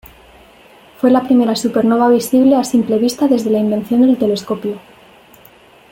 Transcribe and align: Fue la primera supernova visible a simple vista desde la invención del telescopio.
Fue 0.97 1.11
la 1.11 1.21
primera 1.21 1.55
supernova 1.55 2.09
visible 2.09 2.55
a 2.55 2.63
simple 2.63 2.97
vista 2.97 3.27
desde 3.27 3.51
la 3.51 3.59
invención 3.59 4.01
del 4.01 4.17
telescopio. 4.17 4.79